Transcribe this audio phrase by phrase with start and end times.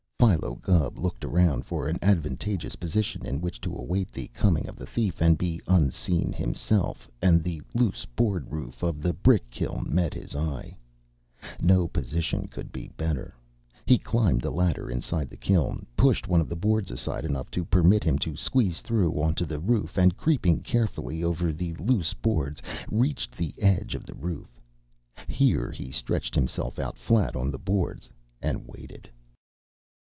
[0.37, 4.75] Philo Gubb looked around for an advantageous position in which to await the coming of
[4.75, 9.85] the thief, and be unseen himself, and the loose board roof of the brick kiln
[9.89, 10.77] met his eye.
[11.59, 13.33] No position could be better.
[13.87, 17.65] He climbed the ladder inside the kiln, pushed one of the boards aside enough to
[17.65, 22.61] permit him to squeeze through onto the roof, and creeping carefully over the loose boards,
[22.91, 24.61] reached the edge of the roof.
[25.27, 28.09] Here he stretched himself out flat on the boards,
[28.41, 29.09] and waited.